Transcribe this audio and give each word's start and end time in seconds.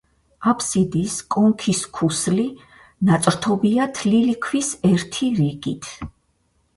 აფსიდის 0.51 1.17
კონქის 1.33 1.81
ქუსლი 1.97 2.45
ნაწყობია 3.09 3.85
თლილი 3.99 4.33
ქვის 4.47 4.71
ერთი 4.91 5.29
რიგით. 5.41 5.91